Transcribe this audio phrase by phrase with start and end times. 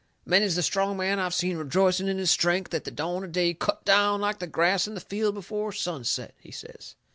[0.25, 3.53] Many's the strong man I've seen rejoicing in his strength at the dawn of day
[3.53, 6.95] cut down like the grass in the field before sunset," he says.